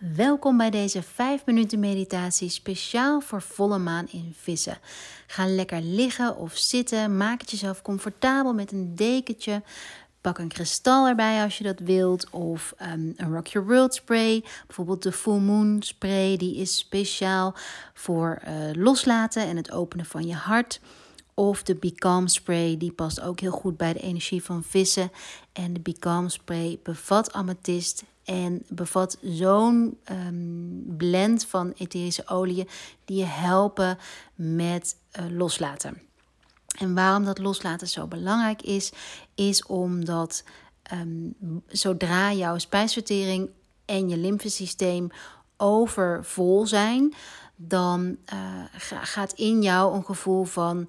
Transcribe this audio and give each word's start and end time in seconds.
Welkom 0.00 0.56
bij 0.56 0.70
deze 0.70 1.02
5 1.02 1.46
minuten 1.46 1.80
meditatie 1.80 2.48
speciaal 2.48 3.20
voor 3.20 3.42
volle 3.42 3.78
maan 3.78 4.06
in 4.10 4.34
vissen. 4.36 4.78
Ga 5.26 5.46
lekker 5.46 5.80
liggen 5.82 6.36
of 6.36 6.56
zitten. 6.56 7.16
Maak 7.16 7.40
het 7.40 7.50
jezelf 7.50 7.82
comfortabel 7.82 8.54
met 8.54 8.72
een 8.72 8.94
dekentje. 8.94 9.62
Pak 10.20 10.38
een 10.38 10.48
kristal 10.48 11.06
erbij 11.06 11.42
als 11.42 11.58
je 11.58 11.64
dat 11.64 11.78
wilt. 11.78 12.30
Of 12.30 12.74
um, 12.82 13.14
een 13.16 13.32
Rock 13.32 13.46
Your 13.46 13.68
World 13.68 13.94
spray. 13.94 14.44
Bijvoorbeeld 14.66 15.02
de 15.02 15.12
Full 15.12 15.38
Moon 15.38 15.76
spray. 15.82 16.36
Die 16.36 16.56
is 16.56 16.78
speciaal 16.78 17.54
voor 17.94 18.42
uh, 18.44 18.52
loslaten 18.72 19.42
en 19.42 19.56
het 19.56 19.70
openen 19.70 20.06
van 20.06 20.26
je 20.26 20.34
hart. 20.34 20.80
Of 21.34 21.62
de 21.62 21.74
Become 21.74 22.28
Spray, 22.28 22.76
die 22.76 22.92
past 22.92 23.20
ook 23.20 23.40
heel 23.40 23.50
goed 23.50 23.76
bij 23.76 23.92
de 23.92 24.00
energie 24.00 24.42
van 24.42 24.62
vissen. 24.62 25.12
En 25.52 25.72
de 25.72 25.80
Become 25.80 26.28
Spray 26.28 26.78
bevat 26.82 27.32
amethyst 27.32 28.04
en 28.30 28.62
bevat 28.68 29.18
zo'n 29.22 29.98
um, 30.10 30.84
blend 30.96 31.44
van 31.44 31.72
etherische 31.76 32.26
oliën 32.28 32.68
die 33.04 33.16
je 33.16 33.24
helpen 33.24 33.98
met 34.34 34.96
uh, 35.18 35.24
loslaten. 35.30 36.02
En 36.78 36.94
waarom 36.94 37.24
dat 37.24 37.38
loslaten 37.38 37.88
zo 37.88 38.06
belangrijk 38.06 38.62
is, 38.62 38.92
is 39.34 39.66
omdat 39.66 40.44
um, 40.92 41.34
zodra 41.66 42.32
jouw 42.32 42.58
spijsvertering 42.58 43.50
en 43.84 44.08
je 44.08 44.16
lymfesysteem 44.16 45.10
overvol 45.56 46.66
zijn, 46.66 47.14
dan 47.56 48.16
uh, 48.32 48.64
gaat 49.02 49.32
in 49.32 49.62
jou 49.62 49.94
een 49.94 50.04
gevoel 50.04 50.44
van 50.44 50.88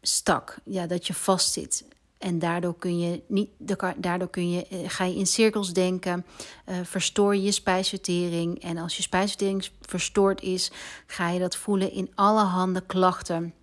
stak. 0.00 0.56
Ja, 0.64 0.86
dat 0.86 1.06
je 1.06 1.14
vastzit. 1.14 1.84
En 2.20 2.38
daardoor 2.38 2.74
kun 2.78 2.98
je, 2.98 3.22
niet, 3.28 3.50
daardoor 3.96 4.30
kun 4.30 4.50
je, 4.50 4.66
eh, 4.66 4.78
ga 4.86 5.04
je 5.04 5.14
in 5.14 5.26
cirkels 5.26 5.72
denken, 5.72 6.26
uh, 6.68 6.76
verstoor 6.82 7.34
je 7.34 7.42
je 7.42 7.52
spijsvertering. 7.52 8.62
En 8.62 8.78
als 8.78 8.96
je 8.96 9.02
spijsvertering 9.02 9.68
verstoord 9.80 10.42
is, 10.42 10.70
ga 11.06 11.28
je 11.28 11.38
dat 11.38 11.56
voelen 11.56 11.92
in 11.92 12.10
allerhande 12.14 12.80
klachten. 12.86 13.54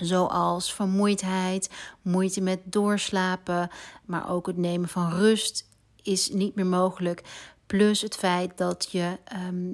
Zoals 0.00 0.74
vermoeidheid, 0.74 1.70
moeite 2.02 2.40
met 2.40 2.60
doorslapen, 2.64 3.70
maar 4.04 4.30
ook 4.30 4.46
het 4.46 4.56
nemen 4.56 4.88
van 4.88 5.10
rust 5.10 5.68
is 6.02 6.30
niet 6.30 6.54
meer 6.54 6.66
mogelijk. 6.66 7.22
Plus 7.66 8.00
het 8.00 8.16
feit 8.16 8.58
dat 8.58 8.88
je 8.90 9.18
um, 9.48 9.72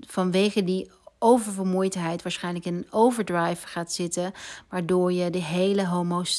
vanwege 0.00 0.64
die 0.64 0.90
oververmoeidheid 1.22 2.22
waarschijnlijk 2.22 2.64
in 2.64 2.74
een 2.74 2.86
overdrive 2.90 3.66
gaat 3.66 3.92
zitten, 3.92 4.32
waardoor 4.68 5.12
je 5.12 5.30
de 5.30 5.42
hele 5.42 5.86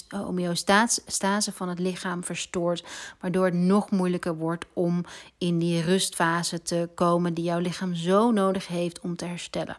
homeostase 0.10 1.52
van 1.54 1.70
het 1.70 1.80
lichaam 1.80 2.24
verstoort, 2.24 2.84
waardoor 3.20 3.46
het 3.46 3.54
nog 3.54 3.92
moeilijker 3.92 4.36
wordt 4.36 4.66
om 4.74 5.06
in 5.38 5.60
die 5.60 5.82
rustfase 5.82 6.62
te 6.62 6.90
komen 6.96 7.34
die 7.34 7.44
jouw 7.44 7.60
lichaam 7.60 7.96
zo 7.96 8.32
nodig 8.32 8.68
heeft 8.68 9.00
om 9.00 9.16
te 9.16 9.26
herstellen. 9.26 9.78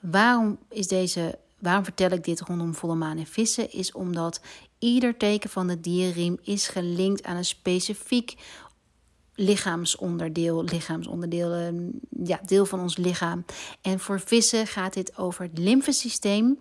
Waarom 0.00 0.58
is 0.68 0.88
deze 0.88 1.38
Waarom 1.58 1.84
vertel 1.84 2.10
ik 2.10 2.24
dit 2.24 2.40
rondom 2.40 2.74
volle 2.74 2.94
maan 2.94 3.18
en 3.18 3.26
vissen? 3.26 3.72
Is 3.72 3.92
omdat 3.92 4.40
ieder 4.78 5.16
teken 5.16 5.50
van 5.50 5.66
de 5.66 5.80
dierriem 5.80 6.38
is 6.42 6.68
gelinkt 6.68 7.24
aan 7.24 7.36
een 7.36 7.44
specifiek 7.44 8.34
lichaamsonderdeel, 9.38 10.64
lichaamsonderdeel, 10.64 11.52
ehm, 11.52 11.76
ja, 12.24 12.40
deel 12.44 12.66
van 12.66 12.80
ons 12.80 12.96
lichaam. 12.96 13.44
En 13.80 14.00
voor 14.00 14.20
vissen 14.20 14.66
gaat 14.66 14.94
dit 14.94 15.18
over 15.18 15.42
het 15.42 15.58
lymfesysteem. 15.58 16.58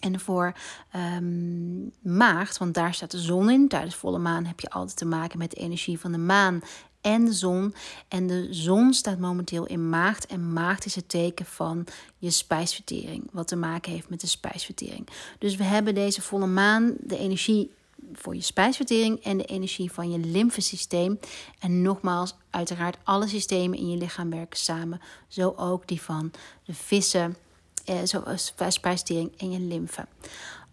En 0.00 0.20
voor 0.20 0.52
um, 0.96 1.92
maagd, 2.02 2.58
want 2.58 2.74
daar 2.74 2.94
staat 2.94 3.10
de 3.10 3.18
zon 3.18 3.50
in. 3.50 3.68
Tijdens 3.68 3.94
volle 3.94 4.18
maan 4.18 4.44
heb 4.44 4.60
je 4.60 4.70
altijd 4.70 4.96
te 4.96 5.04
maken 5.04 5.38
met 5.38 5.50
de 5.50 5.56
energie 5.56 5.98
van 5.98 6.12
de 6.12 6.18
maan 6.18 6.60
en 7.00 7.24
de 7.24 7.32
zon. 7.32 7.74
En 8.08 8.26
de 8.26 8.48
zon 8.50 8.92
staat 8.92 9.18
momenteel 9.18 9.66
in 9.66 9.88
maagd. 9.88 10.26
En 10.26 10.52
maagd 10.52 10.84
is 10.84 10.94
het 10.94 11.08
teken 11.08 11.46
van 11.46 11.86
je 12.18 12.30
spijsvertering. 12.30 13.28
Wat 13.32 13.48
te 13.48 13.56
maken 13.56 13.92
heeft 13.92 14.08
met 14.08 14.20
de 14.20 14.26
spijsvertering. 14.26 15.08
Dus 15.38 15.56
we 15.56 15.64
hebben 15.64 15.94
deze 15.94 16.22
volle 16.22 16.46
maan, 16.46 16.94
de 17.00 17.18
energie 17.18 17.70
voor 18.12 18.34
je 18.34 18.40
spijsvertering 18.40 19.22
en 19.22 19.38
de 19.38 19.44
energie 19.44 19.92
van 19.92 20.10
je 20.10 20.18
lymfesysteem. 20.18 21.18
En 21.58 21.82
nogmaals, 21.82 22.34
uiteraard 22.50 22.98
alle 23.04 23.28
systemen 23.28 23.78
in 23.78 23.90
je 23.90 23.96
lichaam 23.96 24.30
werken 24.30 24.58
samen. 24.58 25.00
Zo 25.28 25.54
ook 25.56 25.88
die 25.88 26.00
van 26.00 26.32
de 26.64 26.74
vissen, 26.74 27.36
eh, 27.84 27.98
zoals 28.04 28.52
spijsvertering 28.68 29.32
en 29.36 29.50
je 29.50 29.60
lymfe. 29.60 30.06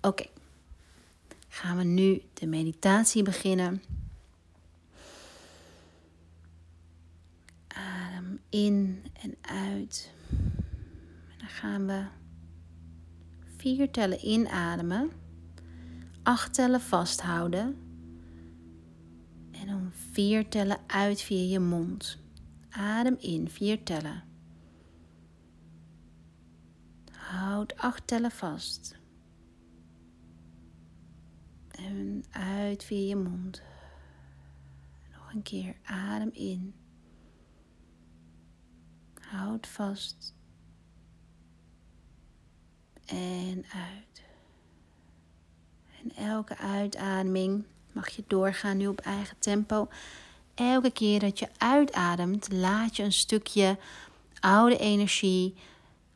Oké, 0.02 0.26
gaan 1.50 1.78
we 1.78 1.84
nu 1.84 2.22
de 2.34 2.46
meditatie 2.46 3.24
beginnen. 3.24 3.84
Adem 7.68 8.40
in 8.50 9.04
en 9.14 9.36
uit. 9.42 10.12
En 11.30 11.38
dan 11.38 11.48
gaan 11.48 11.88
we 11.88 12.06
vier 13.58 13.92
tellen 13.92 14.28
inademen 14.28 15.23
acht 16.24 16.54
tellen 16.54 16.82
vasthouden. 16.82 17.78
En 19.52 19.68
dan 19.68 19.92
vier 19.92 20.50
tellen 20.50 20.80
uit 20.88 21.22
via 21.22 21.52
je 21.52 21.60
mond. 21.60 22.18
Adem 22.70 23.16
in, 23.20 23.50
vier 23.50 23.84
tellen. 23.84 24.24
Houd 27.12 27.78
acht 27.78 28.08
tellen 28.08 28.32
vast. 28.32 29.00
En 31.70 32.24
uit 32.32 32.84
via 32.84 33.08
je 33.08 33.16
mond. 33.16 33.62
Nog 35.12 35.34
een 35.34 35.42
keer, 35.42 35.76
adem 35.84 36.30
in. 36.34 36.74
Houd 39.20 39.68
vast. 39.68 40.36
En 43.06 43.66
uit. 43.74 44.33
En 46.04 46.26
elke 46.26 46.58
uitademing 46.58 47.64
mag 47.92 48.10
je 48.10 48.24
doorgaan 48.28 48.78
nu 48.78 48.88
op 48.88 49.00
eigen 49.00 49.38
tempo. 49.40 49.88
Elke 50.54 50.92
keer 50.92 51.20
dat 51.20 51.40
je 51.40 51.48
uitademt, 51.58 52.52
laat 52.52 52.96
je 52.96 53.04
een 53.04 53.14
stukje 53.14 53.78
oude 54.40 54.78
energie 54.78 55.56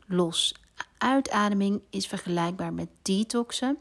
los. 0.05 0.55
Uitademing 0.97 1.81
is 1.89 2.07
vergelijkbaar 2.07 2.73
met 2.73 2.89
detoxen. 3.01 3.77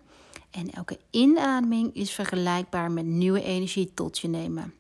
En 0.51 0.71
elke 0.71 0.99
inademing 1.11 1.95
is 1.95 2.13
vergelijkbaar 2.13 2.91
met 2.91 3.05
nieuwe 3.05 3.43
energie 3.43 3.95
tot 3.95 4.19
je 4.19 4.29
nemen. 4.29 4.75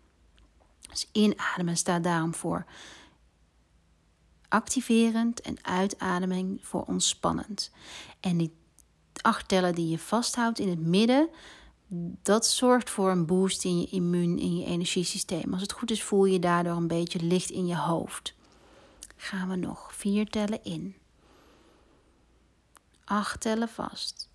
Dus 0.89 1.09
inademen 1.13 1.77
staat 1.77 2.05
daarom 2.05 2.35
voor 2.35 2.65
activerend 4.49 5.41
en 5.41 5.57
uitademing 5.63 6.59
voor 6.63 6.83
ontspannend. 6.83 7.71
En 8.21 8.37
die 8.37 8.53
acht 9.27 9.49
tellen 9.49 9.75
die 9.75 9.89
je 9.89 9.99
vasthoudt 9.99 10.59
in 10.59 10.69
het 10.69 10.81
midden, 10.81 11.29
dat 12.23 12.47
zorgt 12.47 12.91
voor 12.91 13.11
een 13.11 13.27
boost 13.27 13.65
in 13.65 13.81
je 13.81 13.87
immuun, 13.87 14.39
in 14.39 14.57
je 14.57 14.65
energiesysteem. 14.65 15.53
Als 15.53 15.63
het 15.63 15.73
goed 15.73 15.91
is, 15.91 16.03
voel 16.03 16.25
je 16.25 16.39
daardoor 16.39 16.77
een 16.77 16.87
beetje 16.87 17.23
licht 17.23 17.51
in 17.51 17.67
je 17.67 17.77
hoofd. 17.77 18.35
Gaan 19.17 19.49
we 19.49 19.57
nog 19.57 19.95
vier 19.95 20.29
tellen 20.29 20.65
in. 20.65 20.97
Acht 23.05 23.41
tellen 23.41 23.69
vast. 23.69 24.29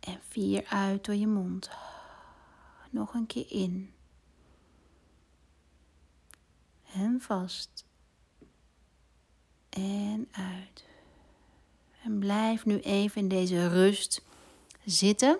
En 0.00 0.20
vier 0.28 0.64
uit 0.66 1.04
door 1.04 1.14
je 1.14 1.26
mond. 1.26 1.70
Nog 2.90 3.14
een 3.14 3.26
keer 3.26 3.50
in. 3.50 3.94
En 6.92 7.20
vast. 7.20 7.84
En 9.68 10.28
uit. 10.32 10.84
En 12.06 12.18
blijf 12.18 12.64
nu 12.64 12.80
even 12.80 13.20
in 13.20 13.28
deze 13.28 13.68
rust 13.68 14.22
zitten. 14.84 15.38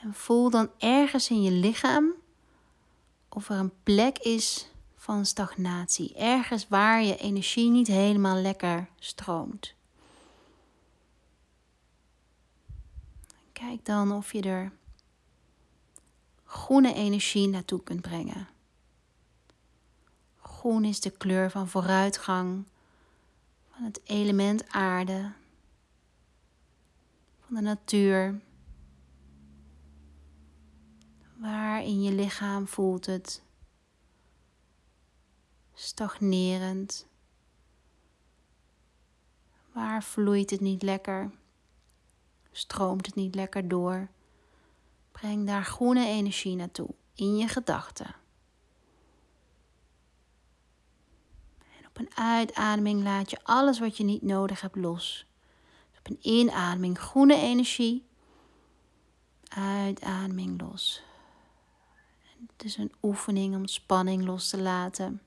En 0.00 0.14
voel 0.14 0.50
dan 0.50 0.70
ergens 0.78 1.30
in 1.30 1.42
je 1.42 1.50
lichaam 1.50 2.12
of 3.28 3.48
er 3.48 3.56
een 3.56 3.72
plek 3.82 4.18
is 4.18 4.68
van 4.96 5.26
stagnatie. 5.26 6.14
Ergens 6.14 6.68
waar 6.68 7.02
je 7.02 7.16
energie 7.16 7.70
niet 7.70 7.86
helemaal 7.86 8.36
lekker 8.36 8.88
stroomt. 8.98 9.74
Kijk 13.52 13.84
dan 13.84 14.12
of 14.12 14.32
je 14.32 14.42
er 14.42 14.72
groene 16.44 16.94
energie 16.94 17.48
naartoe 17.48 17.82
kunt 17.82 18.00
brengen. 18.00 18.48
Groen 20.42 20.84
is 20.84 21.00
de 21.00 21.10
kleur 21.10 21.50
van 21.50 21.68
vooruitgang, 21.68 22.64
van 23.74 23.84
het 23.84 24.00
element 24.04 24.68
aarde, 24.68 25.32
van 27.40 27.54
de 27.54 27.60
natuur. 27.60 28.40
Waar 31.36 31.82
in 31.82 32.02
je 32.02 32.12
lichaam 32.12 32.66
voelt 32.66 33.06
het 33.06 33.42
stagnerend? 35.74 37.06
Waar 39.72 40.02
vloeit 40.02 40.50
het 40.50 40.60
niet 40.60 40.82
lekker? 40.82 41.30
Stroomt 42.52 43.06
het 43.06 43.14
niet 43.14 43.34
lekker 43.34 43.68
door? 43.68 44.08
Breng 45.12 45.46
daar 45.46 45.64
groene 45.64 46.06
energie 46.06 46.56
naartoe 46.56 46.94
in 47.14 47.36
je 47.36 47.48
gedachten. 47.48 48.14
Op 51.94 52.00
een 52.00 52.16
uitademing 52.16 53.02
laat 53.02 53.30
je 53.30 53.38
alles 53.42 53.78
wat 53.78 53.96
je 53.96 54.04
niet 54.04 54.22
nodig 54.22 54.60
hebt 54.60 54.76
los. 54.76 55.26
Op 55.98 56.10
een 56.10 56.18
inademing 56.20 56.98
groene 56.98 57.36
energie. 57.36 58.04
Uitademing 59.48 60.60
los. 60.60 61.02
Het 62.56 62.64
is 62.64 62.76
een 62.76 62.92
oefening 63.02 63.54
om 63.54 63.66
spanning 63.66 64.24
los 64.24 64.48
te 64.48 64.60
laten. 64.60 65.20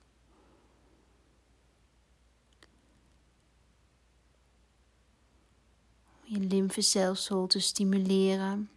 je 6.30 6.40
lymfestelsel 6.40 7.48
te 7.48 7.60
stimuleren. 7.60 8.70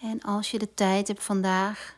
En 0.00 0.22
als 0.22 0.50
je 0.50 0.58
de 0.58 0.74
tijd 0.74 1.08
hebt 1.08 1.22
vandaag, 1.22 1.96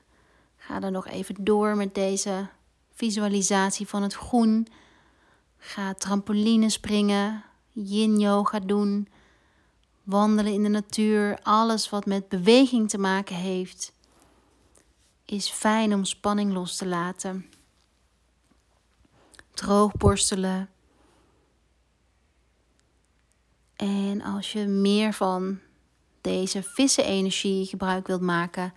ga 0.57 0.81
dan 0.81 0.93
nog 0.93 1.07
even 1.07 1.45
door 1.45 1.77
met 1.77 1.95
deze 1.95 2.49
visualisatie 2.95 3.89
van 3.89 4.03
het 4.03 4.15
groen. 4.15 4.67
Ga 5.59 5.95
trampoline 5.95 6.71
springen, 6.71 7.45
yin 7.73 8.19
yoga 8.19 8.61
doen, 8.61 9.09
wandelen 10.03 10.53
in 10.53 10.63
de 10.63 10.69
natuur, 10.69 11.39
alles 11.43 11.91
wat 11.91 12.07
met 12.07 12.29
beweging 12.29 12.89
te 12.89 12.99
maken 12.99 13.37
heeft, 13.37 13.93
is 15.25 15.51
fijn 15.51 15.95
om 15.95 16.05
spanning 16.05 16.53
los 16.53 16.77
te 16.77 16.87
laten. 16.87 17.47
Droogborstelen. 19.55 20.71
En 23.77 24.23
als 24.23 24.53
je 24.53 24.67
meer 24.67 25.13
van 25.13 25.59
deze 26.21 26.63
vissen-energie 26.63 27.67
gebruik 27.67 28.07
wilt 28.07 28.21
maken, 28.21 28.75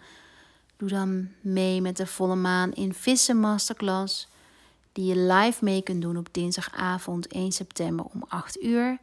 doe 0.77 0.89
dan 0.89 1.29
mee 1.41 1.81
met 1.81 1.97
de 1.97 2.07
volle 2.07 2.35
maan 2.35 2.73
in 2.73 2.93
Vissen 2.93 3.39
Masterclass, 3.39 4.27
die 4.91 5.05
je 5.05 5.17
live 5.17 5.63
mee 5.63 5.81
kunt 5.81 6.01
doen 6.01 6.17
op 6.17 6.27
dinsdagavond 6.31 7.27
1 7.27 7.51
september 7.51 8.05
om 8.05 8.23
8 8.27 8.61
uur. 8.61 8.97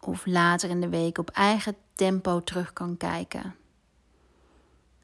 Of 0.00 0.26
later 0.26 0.70
in 0.70 0.80
de 0.80 0.88
week 0.88 1.18
op 1.18 1.30
eigen 1.30 1.76
tempo 1.94 2.42
terug 2.42 2.72
kan 2.72 2.96
kijken. 2.96 3.54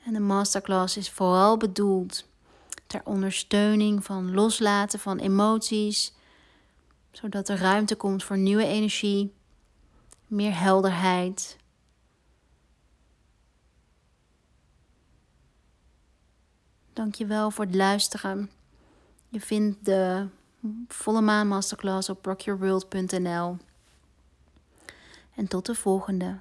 En 0.05 0.13
de 0.13 0.21
masterclass 0.21 0.97
is 0.97 1.11
vooral 1.11 1.57
bedoeld 1.57 2.27
ter 2.87 3.01
ondersteuning 3.05 4.05
van 4.05 4.35
loslaten 4.35 4.99
van 4.99 5.19
emoties, 5.19 6.15
zodat 7.11 7.49
er 7.49 7.59
ruimte 7.59 7.97
komt 7.97 8.25
voor 8.25 8.39
nieuwe 8.39 8.67
energie, 8.67 9.35
meer 10.27 10.59
helderheid. 10.59 11.57
Dankjewel 16.97 17.51
voor 17.51 17.65
het 17.65 17.75
luisteren. 17.75 18.51
Je 19.29 19.41
vindt 19.41 19.85
de 19.85 20.27
volle 20.89 21.21
maan 21.21 21.49
masterclass 21.49 22.09
op 22.09 22.25
rockyourworld.nl. 22.27 23.57
En 25.35 25.49
tot 25.49 25.67
de 25.67 25.75
volgende. 25.75 26.39